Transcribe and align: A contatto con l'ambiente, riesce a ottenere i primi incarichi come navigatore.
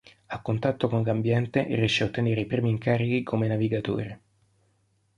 A 0.25 0.41
contatto 0.41 0.89
con 0.89 1.03
l'ambiente, 1.03 1.61
riesce 1.65 2.03
a 2.03 2.07
ottenere 2.07 2.41
i 2.41 2.47
primi 2.47 2.71
incarichi 2.71 3.21
come 3.21 3.45
navigatore. 3.47 4.21